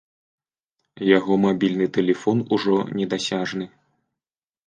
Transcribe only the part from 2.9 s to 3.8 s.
недасяжны.